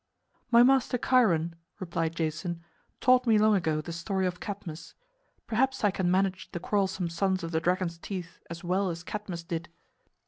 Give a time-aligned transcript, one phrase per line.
[0.49, 2.59] "My master Chiron," replied Jason,
[3.01, 4.95] "taught me long ago the story of Cadmus.
[5.45, 9.43] Perhaps I can manage the quarrelsome sons of the dragon's teeth as well as Cadmus
[9.43, 9.69] did."